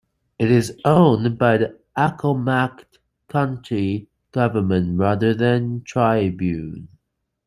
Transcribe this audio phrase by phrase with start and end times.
[0.39, 2.85] It is owned by the Accomack
[3.29, 6.87] County government rather than Tribune.